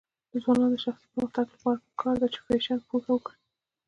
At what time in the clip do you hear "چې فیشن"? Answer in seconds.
2.33-2.79